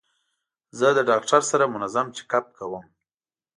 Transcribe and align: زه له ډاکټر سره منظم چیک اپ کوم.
زه 0.77 0.87
له 0.97 1.01
ډاکټر 1.09 1.41
سره 1.51 1.71
منظم 1.73 2.07
چیک 2.15 2.31
اپ 2.37 2.45
کوم. 2.57 2.85